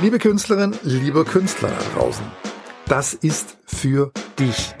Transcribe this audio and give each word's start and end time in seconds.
Liebe 0.00 0.20
Künstlerin, 0.20 0.76
lieber 0.84 1.24
Künstler 1.24 1.70
da 1.70 1.98
draußen, 1.98 2.24
das 2.86 3.14
ist 3.14 3.58
für 3.66 4.12
dich. 4.38 4.72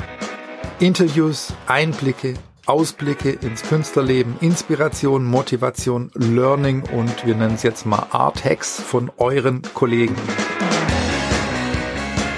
Interviews, 0.78 1.52
Einblicke, 1.66 2.34
Ausblicke 2.66 3.30
ins 3.30 3.62
Künstlerleben, 3.62 4.36
Inspiration, 4.40 5.24
Motivation, 5.24 6.12
Learning 6.14 6.84
und 6.92 7.26
wir 7.26 7.34
nennen 7.34 7.56
es 7.56 7.64
jetzt 7.64 7.84
mal 7.84 8.06
Art 8.12 8.44
Hacks 8.44 8.80
von 8.80 9.10
euren 9.16 9.62
Kollegen. 9.74 10.14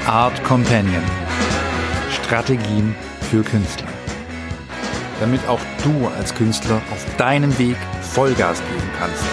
Art 0.07 0.43
Companion. 0.45 1.05
Strategien 2.11 2.95
für 3.31 3.43
Künstler. 3.43 3.89
Damit 5.21 5.47
auch 5.49 5.61
du 5.85 6.09
als 6.17 6.35
Künstler 6.35 6.81
auf 6.91 7.05
deinem 7.17 7.59
Weg 7.59 7.77
Vollgas 8.01 8.59
geben 8.59 8.91
kannst. 8.99 9.25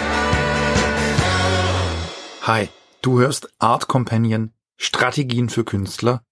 Hi, 2.42 2.68
du 3.02 3.20
hörst 3.20 3.48
Art 3.58 3.88
Companion 3.88 4.52
Strategien 4.76 5.48
für 5.48 5.64
Künstler. 5.64 6.24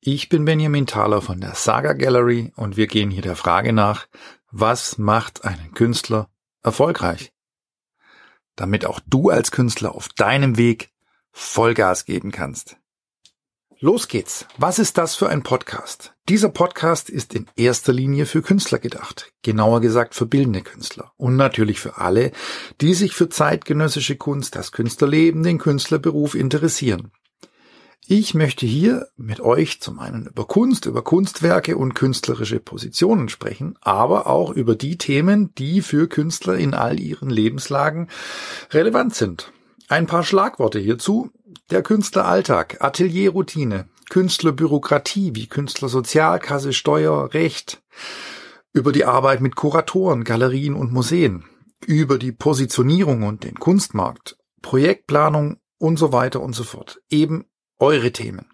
Ich 0.00 0.28
bin 0.28 0.44
Benjamin 0.44 0.86
Thaler 0.86 1.22
von 1.22 1.40
der 1.40 1.54
Saga 1.54 1.92
Gallery 1.92 2.52
und 2.56 2.76
wir 2.76 2.86
gehen 2.86 3.10
hier 3.10 3.22
der 3.22 3.36
Frage 3.36 3.72
nach, 3.72 4.06
was 4.50 4.98
macht 4.98 5.44
einen 5.44 5.74
Künstler 5.74 6.28
erfolgreich? 6.62 7.32
Damit 8.56 8.84
auch 8.84 9.00
du 9.06 9.30
als 9.30 9.50
Künstler 9.50 9.94
auf 9.94 10.08
deinem 10.10 10.56
Weg 10.56 10.90
Vollgas 11.30 12.04
geben 12.04 12.30
kannst. 12.30 12.76
Los 13.84 14.06
geht's. 14.06 14.46
Was 14.58 14.78
ist 14.78 14.96
das 14.96 15.16
für 15.16 15.28
ein 15.28 15.42
Podcast? 15.42 16.14
Dieser 16.28 16.50
Podcast 16.50 17.10
ist 17.10 17.34
in 17.34 17.48
erster 17.56 17.92
Linie 17.92 18.26
für 18.26 18.40
Künstler 18.40 18.78
gedacht, 18.78 19.32
genauer 19.42 19.80
gesagt 19.80 20.14
für 20.14 20.24
bildende 20.24 20.62
Künstler 20.62 21.10
und 21.16 21.34
natürlich 21.34 21.80
für 21.80 21.98
alle, 21.98 22.30
die 22.80 22.94
sich 22.94 23.12
für 23.12 23.28
zeitgenössische 23.28 24.14
Kunst, 24.14 24.54
das 24.54 24.70
Künstlerleben, 24.70 25.42
den 25.42 25.58
Künstlerberuf 25.58 26.36
interessieren. 26.36 27.10
Ich 28.06 28.34
möchte 28.34 28.66
hier 28.66 29.08
mit 29.16 29.40
euch 29.40 29.80
zum 29.80 29.98
einen 29.98 30.26
über 30.26 30.46
Kunst, 30.46 30.86
über 30.86 31.02
Kunstwerke 31.02 31.76
und 31.76 31.94
künstlerische 31.94 32.60
Positionen 32.60 33.28
sprechen, 33.28 33.74
aber 33.80 34.28
auch 34.28 34.50
über 34.50 34.76
die 34.76 34.96
Themen, 34.96 35.56
die 35.56 35.82
für 35.82 36.06
Künstler 36.06 36.54
in 36.54 36.74
all 36.74 37.00
ihren 37.00 37.30
Lebenslagen 37.30 38.06
relevant 38.70 39.16
sind. 39.16 39.52
Ein 39.92 40.06
paar 40.06 40.24
Schlagworte 40.24 40.78
hierzu. 40.78 41.30
Der 41.70 41.82
Künstleralltag, 41.82 42.82
Atelierroutine, 42.82 43.90
Künstlerbürokratie 44.08 45.34
wie 45.34 45.48
Künstlersozialkasse, 45.48 46.72
Steuer, 46.72 47.34
Recht, 47.34 47.82
über 48.72 48.90
die 48.92 49.04
Arbeit 49.04 49.42
mit 49.42 49.54
Kuratoren, 49.54 50.24
Galerien 50.24 50.72
und 50.72 50.92
Museen, 50.92 51.44
über 51.84 52.16
die 52.16 52.32
Positionierung 52.32 53.22
und 53.22 53.44
den 53.44 53.56
Kunstmarkt, 53.56 54.38
Projektplanung 54.62 55.58
und 55.76 55.98
so 55.98 56.10
weiter 56.10 56.40
und 56.40 56.54
so 56.54 56.64
fort. 56.64 57.02
Eben 57.10 57.44
eure 57.78 58.12
Themen. 58.12 58.46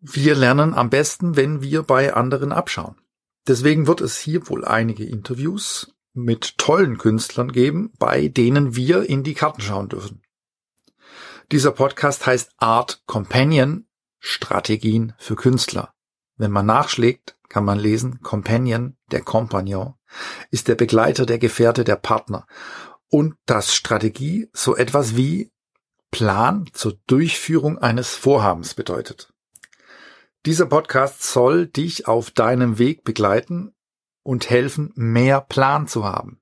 Wir 0.00 0.34
lernen 0.34 0.72
am 0.72 0.88
besten, 0.88 1.36
wenn 1.36 1.60
wir 1.60 1.82
bei 1.82 2.14
anderen 2.14 2.52
abschauen. 2.52 2.96
Deswegen 3.46 3.86
wird 3.86 4.00
es 4.00 4.16
hier 4.16 4.48
wohl 4.48 4.64
einige 4.64 5.04
Interviews 5.04 5.92
mit 6.14 6.58
tollen 6.58 6.98
Künstlern 6.98 7.52
geben, 7.52 7.92
bei 7.98 8.28
denen 8.28 8.76
wir 8.76 9.08
in 9.08 9.22
die 9.22 9.34
Karten 9.34 9.60
schauen 9.60 9.88
dürfen. 9.88 10.22
Dieser 11.50 11.72
Podcast 11.72 12.26
heißt 12.26 12.52
Art 12.58 13.02
Companion, 13.06 13.86
Strategien 14.18 15.14
für 15.18 15.36
Künstler. 15.36 15.94
Wenn 16.36 16.50
man 16.50 16.66
nachschlägt, 16.66 17.36
kann 17.48 17.64
man 17.64 17.78
lesen, 17.78 18.20
Companion, 18.22 18.96
der 19.10 19.20
Kompagnon, 19.20 19.94
ist 20.50 20.68
der 20.68 20.74
Begleiter, 20.74 21.26
der 21.26 21.38
Gefährte, 21.38 21.84
der 21.84 21.96
Partner. 21.96 22.46
Und 23.08 23.36
das 23.44 23.74
Strategie 23.74 24.48
so 24.52 24.74
etwas 24.74 25.16
wie 25.16 25.52
Plan 26.10 26.70
zur 26.72 26.98
Durchführung 27.06 27.78
eines 27.78 28.14
Vorhabens 28.14 28.74
bedeutet. 28.74 29.32
Dieser 30.46 30.66
Podcast 30.66 31.22
soll 31.22 31.66
dich 31.66 32.08
auf 32.08 32.30
deinem 32.30 32.78
Weg 32.78 33.04
begleiten 33.04 33.74
und 34.22 34.50
helfen, 34.50 34.92
mehr 34.94 35.40
Plan 35.40 35.86
zu 35.86 36.04
haben. 36.04 36.40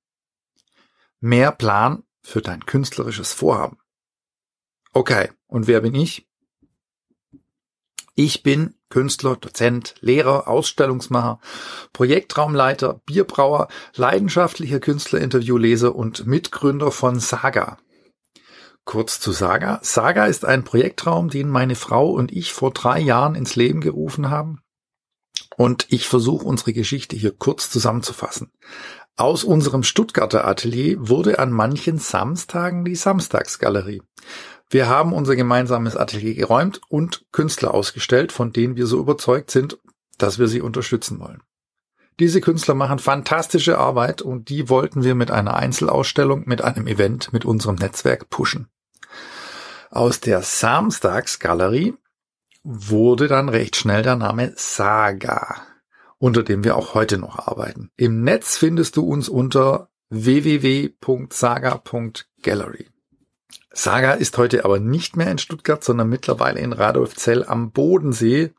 Mehr 1.20 1.52
Plan 1.52 2.02
für 2.22 2.42
dein 2.42 2.64
künstlerisches 2.66 3.32
Vorhaben. 3.32 3.78
Okay, 4.92 5.30
und 5.46 5.66
wer 5.66 5.80
bin 5.80 5.94
ich? 5.94 6.26
Ich 8.14 8.42
bin 8.42 8.74
Künstler, 8.90 9.36
Dozent, 9.36 9.94
Lehrer, 10.00 10.48
Ausstellungsmacher, 10.48 11.40
Projektraumleiter, 11.92 13.00
Bierbrauer, 13.06 13.68
leidenschaftlicher 13.94 14.80
Künstlerinterviewleser 14.80 15.94
und 15.94 16.26
Mitgründer 16.26 16.90
von 16.90 17.20
Saga. 17.20 17.78
Kurz 18.84 19.20
zu 19.20 19.30
Saga. 19.30 19.78
Saga 19.82 20.26
ist 20.26 20.44
ein 20.44 20.64
Projektraum, 20.64 21.30
den 21.30 21.48
meine 21.48 21.76
Frau 21.76 22.10
und 22.10 22.32
ich 22.32 22.52
vor 22.52 22.72
drei 22.72 22.98
Jahren 22.98 23.36
ins 23.36 23.54
Leben 23.54 23.80
gerufen 23.80 24.28
haben. 24.28 24.60
Und 25.60 25.84
ich 25.90 26.08
versuche 26.08 26.46
unsere 26.46 26.72
Geschichte 26.72 27.16
hier 27.16 27.32
kurz 27.36 27.68
zusammenzufassen. 27.68 28.50
Aus 29.16 29.44
unserem 29.44 29.82
Stuttgarter 29.82 30.46
Atelier 30.46 30.96
wurde 30.98 31.38
an 31.38 31.52
manchen 31.52 31.98
Samstagen 31.98 32.86
die 32.86 32.94
Samstagsgalerie. 32.94 34.00
Wir 34.70 34.88
haben 34.88 35.12
unser 35.12 35.36
gemeinsames 35.36 35.98
Atelier 35.98 36.34
geräumt 36.34 36.80
und 36.88 37.26
Künstler 37.30 37.74
ausgestellt, 37.74 38.32
von 38.32 38.54
denen 38.54 38.76
wir 38.76 38.86
so 38.86 38.98
überzeugt 38.98 39.50
sind, 39.50 39.78
dass 40.16 40.38
wir 40.38 40.48
sie 40.48 40.62
unterstützen 40.62 41.20
wollen. 41.20 41.42
Diese 42.20 42.40
Künstler 42.40 42.74
machen 42.74 42.98
fantastische 42.98 43.76
Arbeit 43.76 44.22
und 44.22 44.48
die 44.48 44.70
wollten 44.70 45.04
wir 45.04 45.14
mit 45.14 45.30
einer 45.30 45.56
Einzelausstellung, 45.56 46.44
mit 46.46 46.62
einem 46.62 46.86
Event, 46.86 47.34
mit 47.34 47.44
unserem 47.44 47.74
Netzwerk 47.74 48.30
pushen. 48.30 48.68
Aus 49.90 50.20
der 50.20 50.40
Samstagsgalerie 50.40 51.98
wurde 52.62 53.28
dann 53.28 53.48
recht 53.48 53.76
schnell 53.76 54.02
der 54.02 54.16
Name 54.16 54.52
Saga, 54.56 55.62
unter 56.18 56.42
dem 56.42 56.64
wir 56.64 56.76
auch 56.76 56.94
heute 56.94 57.18
noch 57.18 57.38
arbeiten. 57.38 57.90
Im 57.96 58.22
Netz 58.22 58.56
findest 58.56 58.96
du 58.96 59.04
uns 59.04 59.28
unter 59.28 59.90
www.saga.gallery. 60.10 62.88
Saga 63.72 64.12
ist 64.12 64.36
heute 64.36 64.64
aber 64.64 64.80
nicht 64.80 65.16
mehr 65.16 65.30
in 65.30 65.38
Stuttgart, 65.38 65.84
sondern 65.84 66.08
mittlerweile 66.08 66.58
in 66.60 66.72
Radolfzell 66.72 67.44
am 67.44 67.70
Bodensee. 67.70 68.52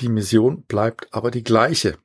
Die 0.00 0.08
Mission 0.08 0.62
bleibt 0.62 1.06
aber 1.12 1.30
die 1.30 1.44
gleiche. 1.44 1.96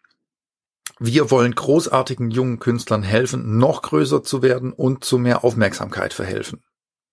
Wir 0.99 1.31
wollen 1.31 1.55
großartigen 1.55 2.29
jungen 2.29 2.59
Künstlern 2.59 3.01
helfen, 3.01 3.57
noch 3.57 3.81
größer 3.81 4.21
zu 4.23 4.43
werden 4.43 4.71
und 4.71 5.03
zu 5.03 5.17
mehr 5.17 5.43
Aufmerksamkeit 5.43 6.13
verhelfen. 6.13 6.61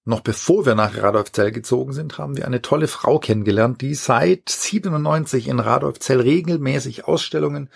Noch 0.09 0.21
bevor 0.21 0.65
wir 0.65 0.75
nach 0.75 0.97
Radolfzell 0.97 1.53
gezogen 1.53 1.93
sind, 1.93 2.17
haben 2.17 2.39
wir 2.39 2.47
eine 2.47 2.63
tolle 2.63 2.89
Frau 2.89 3.19
kennengelernt, 3.19 3.83
die 3.83 3.95
seit 3.95 4.49
97 4.49 5.49
in 5.49 5.61
Radolfzell 5.61 6.23
regelmäßig 6.23 7.05
Ausstellungen 7.05 7.69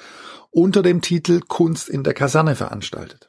unter 0.51 0.81
dem 0.83 1.03
Titel 1.03 1.41
Kunst 1.47 1.91
in 1.91 2.05
der 2.05 2.15
Kaserne 2.15 2.57
veranstaltet. 2.57 3.29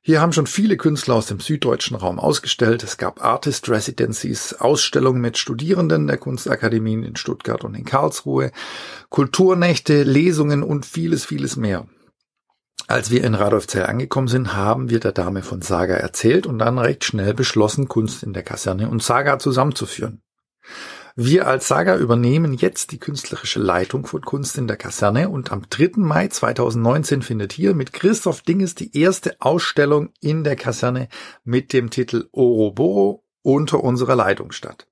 Hier 0.00 0.20
haben 0.20 0.32
schon 0.32 0.46
viele 0.46 0.76
Künstler 0.76 1.16
aus 1.16 1.26
dem 1.26 1.40
süddeutschen 1.40 1.96
Raum 1.96 2.20
ausgestellt. 2.20 2.84
Es 2.84 2.98
gab 2.98 3.24
Artist 3.24 3.68
Residencies, 3.68 4.52
Ausstellungen 4.52 5.20
mit 5.20 5.36
Studierenden 5.36 6.06
der 6.06 6.18
Kunstakademien 6.18 7.02
in 7.02 7.16
Stuttgart 7.16 7.64
und 7.64 7.74
in 7.74 7.84
Karlsruhe, 7.84 8.52
Kulturnächte, 9.08 10.04
Lesungen 10.04 10.62
und 10.62 10.86
vieles, 10.86 11.24
vieles 11.24 11.56
mehr. 11.56 11.88
Als 12.86 13.10
wir 13.10 13.24
in 13.24 13.34
Radolfzell 13.34 13.86
angekommen 13.86 14.28
sind, 14.28 14.54
haben 14.54 14.90
wir 14.90 15.00
der 15.00 15.12
Dame 15.12 15.42
von 15.42 15.62
Saga 15.62 15.94
erzählt 15.94 16.46
und 16.46 16.58
dann 16.58 16.78
recht 16.78 17.04
schnell 17.04 17.32
beschlossen, 17.32 17.88
Kunst 17.88 18.22
in 18.22 18.34
der 18.34 18.42
Kaserne 18.42 18.90
und 18.90 19.02
Saga 19.02 19.38
zusammenzuführen. 19.38 20.22
Wir 21.16 21.46
als 21.46 21.68
Saga 21.68 21.96
übernehmen 21.96 22.54
jetzt 22.54 22.90
die 22.90 22.98
künstlerische 22.98 23.60
Leitung 23.60 24.04
von 24.04 24.20
Kunst 24.20 24.58
in 24.58 24.66
der 24.66 24.76
Kaserne 24.76 25.28
und 25.28 25.52
am 25.52 25.62
3. 25.70 25.92
Mai 25.96 26.26
2019 26.26 27.22
findet 27.22 27.52
hier 27.52 27.72
mit 27.74 27.92
Christoph 27.92 28.42
Dinges 28.42 28.74
die 28.74 28.98
erste 28.98 29.36
Ausstellung 29.38 30.10
in 30.20 30.42
der 30.42 30.56
Kaserne 30.56 31.08
mit 31.44 31.72
dem 31.72 31.90
Titel 31.90 32.28
Oroboro 32.32 33.24
unter 33.42 33.84
unserer 33.84 34.16
Leitung 34.16 34.50
statt. 34.50 34.88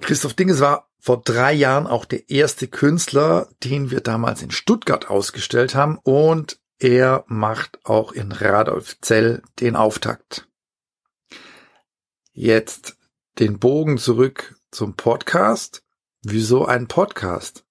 Christoph 0.00 0.34
Dinges 0.34 0.60
war 0.60 0.90
vor 0.98 1.20
drei 1.22 1.52
Jahren 1.52 1.86
auch 1.86 2.04
der 2.04 2.30
erste 2.30 2.66
Künstler, 2.66 3.48
den 3.62 3.90
wir 3.90 4.00
damals 4.00 4.42
in 4.42 4.50
Stuttgart 4.50 5.10
ausgestellt 5.10 5.74
haben 5.74 5.98
und 6.02 6.58
er 6.78 7.24
macht 7.28 7.78
auch 7.84 8.12
in 8.12 8.32
Radolfzell 8.32 9.42
den 9.60 9.76
Auftakt. 9.76 10.48
Jetzt 12.32 12.96
den 13.38 13.58
Bogen 13.58 13.98
zurück 13.98 14.58
zum 14.70 14.96
Podcast. 14.96 15.84
Wieso 16.22 16.64
ein 16.64 16.88
Podcast? 16.88 17.66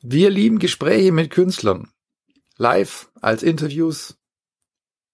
Wir 0.00 0.30
lieben 0.30 0.58
Gespräche 0.58 1.12
mit 1.12 1.30
Künstlern. 1.30 1.92
Live 2.56 3.08
als 3.20 3.44
Interviews. 3.44 4.18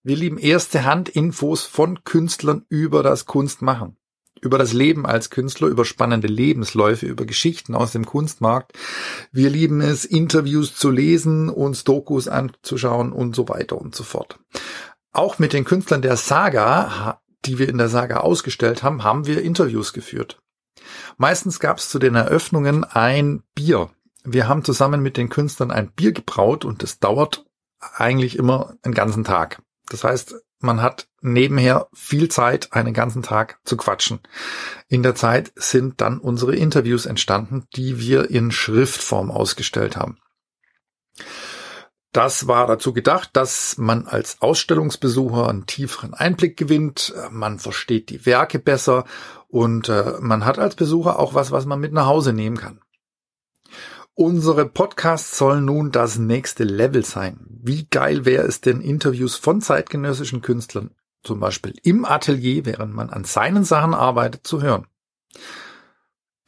Wir 0.02 0.16
lieben 0.16 0.38
erste 0.38 0.84
Hand 0.84 1.10
Infos 1.10 1.64
von 1.64 2.02
Künstlern 2.04 2.64
über 2.70 3.02
das 3.02 3.26
Kunstmachen. 3.26 3.97
Über 4.40 4.58
das 4.58 4.72
Leben 4.72 5.06
als 5.06 5.30
Künstler, 5.30 5.68
über 5.68 5.84
spannende 5.84 6.28
Lebensläufe, 6.28 7.06
über 7.06 7.24
Geschichten 7.24 7.74
aus 7.74 7.92
dem 7.92 8.06
Kunstmarkt. 8.06 8.72
Wir 9.32 9.50
lieben 9.50 9.80
es, 9.80 10.04
Interviews 10.04 10.74
zu 10.74 10.90
lesen, 10.90 11.48
uns 11.48 11.84
Dokus 11.84 12.28
anzuschauen 12.28 13.12
und 13.12 13.34
so 13.34 13.48
weiter 13.48 13.80
und 13.80 13.94
so 13.94 14.04
fort. 14.04 14.38
Auch 15.12 15.38
mit 15.38 15.52
den 15.52 15.64
Künstlern 15.64 16.02
der 16.02 16.16
Saga, 16.16 17.20
die 17.44 17.58
wir 17.58 17.68
in 17.68 17.78
der 17.78 17.88
Saga 17.88 18.18
ausgestellt 18.18 18.82
haben, 18.82 19.04
haben 19.04 19.26
wir 19.26 19.42
Interviews 19.42 19.92
geführt. 19.92 20.40
Meistens 21.16 21.60
gab 21.60 21.78
es 21.78 21.90
zu 21.90 21.98
den 21.98 22.14
Eröffnungen 22.14 22.84
ein 22.84 23.42
Bier. 23.54 23.90
Wir 24.24 24.48
haben 24.48 24.64
zusammen 24.64 25.02
mit 25.02 25.16
den 25.16 25.28
Künstlern 25.28 25.70
ein 25.70 25.90
Bier 25.92 26.12
gebraut 26.12 26.64
und 26.64 26.82
das 26.82 26.98
dauert 26.98 27.44
eigentlich 27.80 28.36
immer 28.36 28.74
einen 28.82 28.94
ganzen 28.94 29.24
Tag. 29.24 29.62
Das 29.90 30.04
heißt, 30.04 30.34
man 30.60 30.82
hat 30.82 31.08
nebenher 31.20 31.88
viel 31.92 32.28
Zeit, 32.28 32.72
einen 32.72 32.92
ganzen 32.92 33.22
Tag 33.22 33.58
zu 33.64 33.76
quatschen. 33.76 34.20
In 34.88 35.02
der 35.02 35.14
Zeit 35.14 35.52
sind 35.56 36.00
dann 36.00 36.18
unsere 36.18 36.54
Interviews 36.54 37.06
entstanden, 37.06 37.66
die 37.74 37.98
wir 37.98 38.30
in 38.30 38.50
Schriftform 38.50 39.30
ausgestellt 39.30 39.96
haben. 39.96 40.18
Das 42.12 42.48
war 42.48 42.66
dazu 42.66 42.92
gedacht, 42.92 43.30
dass 43.34 43.76
man 43.76 44.06
als 44.06 44.40
Ausstellungsbesucher 44.40 45.48
einen 45.48 45.66
tieferen 45.66 46.14
Einblick 46.14 46.56
gewinnt, 46.56 47.14
man 47.30 47.58
versteht 47.58 48.08
die 48.08 48.24
Werke 48.24 48.58
besser 48.58 49.04
und 49.46 49.88
äh, 49.88 50.14
man 50.20 50.44
hat 50.44 50.58
als 50.58 50.74
Besucher 50.74 51.18
auch 51.18 51.34
was, 51.34 51.50
was 51.50 51.66
man 51.66 51.80
mit 51.80 51.92
nach 51.92 52.06
Hause 52.06 52.32
nehmen 52.32 52.56
kann. 52.56 52.80
Unsere 54.20 54.68
Podcasts 54.68 55.38
sollen 55.38 55.64
nun 55.64 55.92
das 55.92 56.18
nächste 56.18 56.64
Level 56.64 57.04
sein. 57.04 57.38
Wie 57.62 57.86
geil 57.88 58.24
wäre 58.24 58.44
es 58.48 58.60
denn, 58.60 58.80
Interviews 58.80 59.36
von 59.36 59.60
zeitgenössischen 59.60 60.42
Künstlern, 60.42 60.90
zum 61.22 61.38
Beispiel 61.38 61.74
im 61.84 62.04
Atelier, 62.04 62.66
während 62.66 62.92
man 62.92 63.10
an 63.10 63.22
seinen 63.22 63.62
Sachen 63.62 63.94
arbeitet, 63.94 64.44
zu 64.44 64.60
hören. 64.60 64.88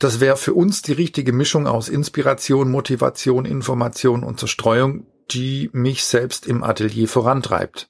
Das 0.01 0.19
wäre 0.19 0.37
für 0.37 0.53
uns 0.53 0.83
die 0.83 0.95
richtige 0.95 1.33
Mischung 1.33 1.69
aus 1.69 1.89
Inspiration, 1.89 2.73
Motivation, 2.73 3.45
Information 3.45 4.25
und 4.25 4.41
Zerstreuung, 4.41 5.07
die 5.31 5.71
mich 5.73 6.03
selbst 6.03 6.47
im 6.49 6.65
Atelier 6.65 7.07
vorantreibt. 7.07 7.89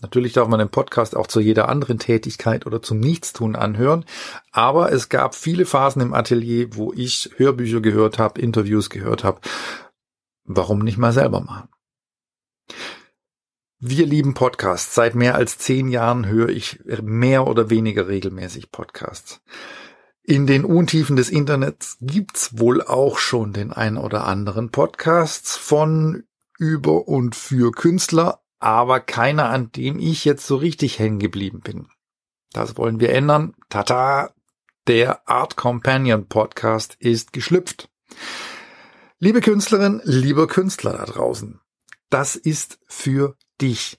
Natürlich 0.00 0.32
darf 0.32 0.48
man 0.48 0.58
den 0.58 0.68
Podcast 0.68 1.16
auch 1.16 1.26
zu 1.26 1.40
jeder 1.40 1.68
anderen 1.68 1.98
Tätigkeit 1.98 2.66
oder 2.66 2.80
zum 2.82 3.00
Nichtstun 3.00 3.56
anhören, 3.56 4.04
aber 4.52 4.92
es 4.92 5.08
gab 5.08 5.34
viele 5.34 5.66
Phasen 5.66 6.02
im 6.02 6.14
Atelier, 6.14 6.76
wo 6.76 6.92
ich 6.92 7.30
Hörbücher 7.36 7.80
gehört 7.80 8.18
habe, 8.18 8.40
Interviews 8.40 8.90
gehört 8.90 9.24
habe. 9.24 9.40
Warum 10.44 10.80
nicht 10.80 10.98
mal 10.98 11.12
selber 11.12 11.40
machen? 11.40 11.68
Wir 13.80 14.06
lieben 14.06 14.34
Podcasts. 14.34 14.94
Seit 14.94 15.14
mehr 15.14 15.36
als 15.36 15.58
zehn 15.58 15.88
Jahren 15.88 16.26
höre 16.26 16.48
ich 16.48 16.80
mehr 17.02 17.46
oder 17.46 17.70
weniger 17.70 18.08
regelmäßig 18.08 18.72
Podcasts. 18.72 19.40
In 20.22 20.46
den 20.46 20.64
Untiefen 20.64 21.16
des 21.16 21.30
Internets 21.30 21.96
gibt's 22.00 22.58
wohl 22.58 22.82
auch 22.82 23.18
schon 23.18 23.52
den 23.52 23.72
ein 23.72 23.96
oder 23.96 24.26
anderen 24.26 24.70
Podcasts 24.70 25.56
von 25.56 26.24
über 26.58 27.08
und 27.08 27.36
für 27.36 27.70
Künstler, 27.70 28.42
aber 28.58 29.00
keiner, 29.00 29.48
an 29.50 29.70
dem 29.72 29.98
ich 29.98 30.24
jetzt 30.24 30.46
so 30.46 30.56
richtig 30.56 30.98
hängen 30.98 31.18
geblieben 31.18 31.60
bin. 31.60 31.88
Das 32.52 32.76
wollen 32.76 33.00
wir 33.00 33.10
ändern. 33.10 33.54
Tata! 33.68 34.32
Der 34.86 35.28
Art 35.28 35.56
Companion 35.56 36.28
Podcast 36.28 36.96
ist 36.98 37.34
geschlüpft. 37.34 37.90
Liebe 39.18 39.42
Künstlerin, 39.42 40.00
lieber 40.04 40.46
Künstler 40.46 40.92
da 40.92 41.04
draußen, 41.04 41.60
das 42.08 42.36
ist 42.36 42.78
für 42.86 43.36
dich. 43.60 43.98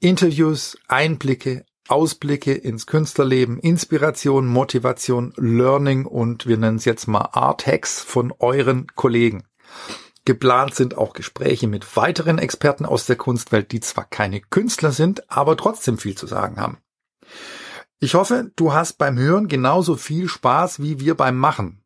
Interviews, 0.00 0.78
Einblicke, 0.86 1.66
Ausblicke 1.88 2.54
ins 2.54 2.86
Künstlerleben, 2.86 3.58
Inspiration, 3.58 4.46
Motivation, 4.46 5.34
Learning 5.36 6.06
und 6.06 6.46
wir 6.46 6.56
nennen 6.56 6.76
es 6.76 6.84
jetzt 6.84 7.06
mal 7.06 7.30
Art 7.32 7.66
Hacks 7.66 8.00
von 8.00 8.32
euren 8.38 8.86
Kollegen. 8.94 9.46
Geplant 10.28 10.74
sind 10.74 10.98
auch 10.98 11.14
Gespräche 11.14 11.68
mit 11.68 11.96
weiteren 11.96 12.36
Experten 12.36 12.84
aus 12.84 13.06
der 13.06 13.16
Kunstwelt, 13.16 13.72
die 13.72 13.80
zwar 13.80 14.04
keine 14.04 14.42
Künstler 14.42 14.92
sind, 14.92 15.30
aber 15.30 15.56
trotzdem 15.56 15.96
viel 15.96 16.18
zu 16.18 16.26
sagen 16.26 16.60
haben. 16.60 16.76
Ich 17.98 18.12
hoffe, 18.12 18.52
du 18.54 18.74
hast 18.74 18.98
beim 18.98 19.16
Hören 19.16 19.48
genauso 19.48 19.96
viel 19.96 20.28
Spaß 20.28 20.82
wie 20.82 21.00
wir 21.00 21.14
beim 21.14 21.38
Machen. 21.38 21.82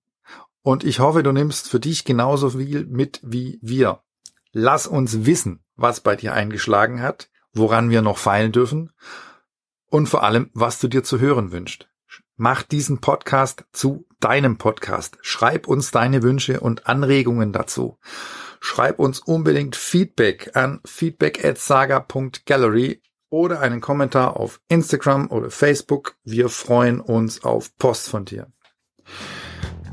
Und 0.63 0.83
ich 0.83 0.99
hoffe, 0.99 1.23
du 1.23 1.31
nimmst 1.31 1.69
für 1.69 1.79
dich 1.79 2.05
genauso 2.05 2.51
viel 2.51 2.85
mit 2.85 3.21
wie 3.23 3.61
wir. 3.63 4.03
Lass 4.51 4.89
uns 4.89 5.25
wissen, 5.25 5.63
was 5.77 6.01
bei 6.01 6.17
dir 6.17 6.33
eingeschlagen 6.33 7.01
hat, 7.01 7.31
woran 7.53 7.91
wir 7.91 8.03
noch 8.03 8.19
feilen 8.19 8.51
dürfen 8.51 8.91
und 9.87 10.09
vor 10.09 10.25
allem, 10.25 10.51
was 10.53 10.81
du 10.81 10.89
dir 10.89 11.05
zu 11.05 11.21
hören 11.21 11.53
wünschst. 11.53 11.92
Mach 12.45 12.65
diesen 12.65 12.99
Podcast 12.99 13.67
zu 13.71 14.05
deinem 14.19 14.59
Podcast. 14.59 15.17
Schreib 15.23 15.69
uns 15.69 15.93
deine 15.93 16.25
Wünsche 16.25 16.59
und 16.59 16.89
Anregungen 16.89 17.53
dazu. 17.53 18.01
Schreib 18.59 18.99
uns 18.99 19.21
unbedingt 19.21 19.77
Feedback 19.77 20.51
an 20.55 20.81
feedback@saga.gallery 20.85 23.01
oder 23.31 23.61
einen 23.61 23.81
Kommentar 23.81 24.37
auf 24.37 24.61
Instagram 24.67 25.31
oder 25.31 25.53
Facebook. 25.53 26.17
Wir 26.25 26.49
freuen 26.49 27.01
uns 27.01 27.45
auf 27.45 27.79
Post 27.79 28.09
von 28.09 28.25
dir. 28.25 28.49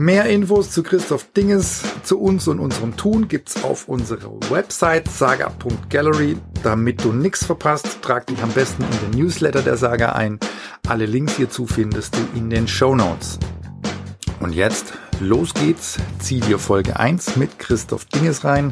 Mehr 0.02 0.28
Infos 0.28 0.72
zu 0.72 0.82
Christoph 0.82 1.34
Dinges, 1.34 1.84
zu 2.04 2.22
uns 2.22 2.48
und 2.48 2.60
unserem 2.60 2.96
Tun 2.96 3.28
gibt's 3.28 3.66
auf 3.66 3.90
unserer 3.90 4.32
Website 4.50 5.12
saga.gallery. 5.12 6.38
Damit 6.64 7.04
du 7.04 7.12
nichts 7.12 7.44
verpasst, 7.44 8.02
trag 8.02 8.26
dich 8.26 8.42
am 8.42 8.50
besten 8.52 8.84
in 8.84 9.12
den 9.12 9.20
Newsletter 9.20 9.62
der 9.62 9.76
Saga 9.76 10.14
ein. 10.14 10.40
Alle 10.88 11.06
Links 11.06 11.36
hierzu 11.36 11.68
findest 11.68 12.16
du 12.16 12.20
in 12.34 12.50
den 12.50 12.66
Show 12.66 12.96
Notes. 12.96 13.40
Und 14.40 14.54
jetzt, 14.54 14.94
los 15.20 15.54
geht's. 15.54 15.98
Zieh 16.20 16.40
dir 16.40 16.60
Folge 16.60 16.98
1 16.98 17.36
mit 17.36 17.60
Christoph 17.60 18.06
Dinges 18.06 18.46
rein. 18.46 18.72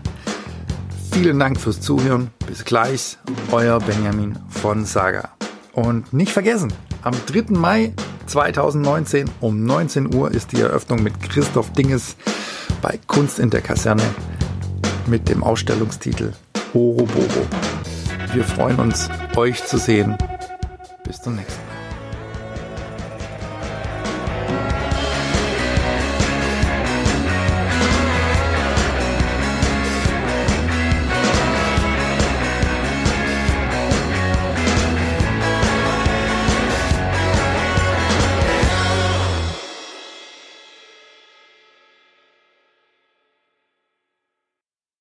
Vielen 1.12 1.40
Dank 1.40 1.60
fürs 1.60 1.82
Zuhören. 1.82 2.32
Bis 2.48 2.64
gleich. 2.64 3.18
Euer 3.52 3.80
Benjamin 3.80 4.40
von 4.48 4.86
Saga. 4.86 5.32
Und 5.74 6.14
nicht 6.14 6.32
vergessen, 6.32 6.72
am 7.02 7.14
3. 7.26 7.48
Mai 7.50 7.92
2019 8.28 9.30
um 9.40 9.64
19 9.64 10.14
Uhr 10.14 10.32
ist 10.32 10.52
die 10.52 10.62
Eröffnung 10.62 11.02
mit 11.02 11.20
Christoph 11.22 11.72
Dinges 11.74 12.16
bei 12.82 13.00
Kunst 13.08 13.40
in 13.40 13.50
der 13.50 13.62
Kaserne 13.62 14.04
mit 15.08 15.30
dem 15.30 15.44
Ausstellungstitel 15.44 16.34
Orobobo. 16.74 17.48
Wir 18.34 18.44
freuen 18.44 18.80
uns, 18.80 19.10
euch 19.36 19.64
zu 19.64 19.78
sehen. 19.78 20.18
Bis 21.04 21.22
zum 21.22 21.36
nächsten 21.36 21.62
Mal. 21.62 21.67